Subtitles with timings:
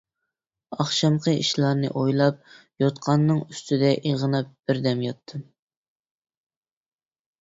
[0.75, 2.39] ئاخشامقى ئىشلارنى ئويلاپ
[2.85, 5.45] يوتقاننىڭ ئۈستىدە ئېغىناپ بىردەم ياتتىم.